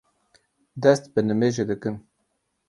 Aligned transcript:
dest 0.81 1.03
bi 1.13 1.21
nimêjê 1.27 1.63
dikin. 1.69 1.95